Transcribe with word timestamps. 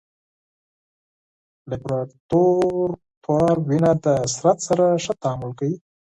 لابراتوار 1.69 3.55
وینه 3.67 3.91
د 4.05 4.05
بدن 4.41 4.55
سره 4.67 4.85
ښه 5.03 5.13
تعامل 5.21 5.51
کوي. 5.59 5.75